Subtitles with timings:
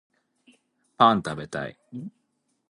[0.97, 1.77] パン食べたい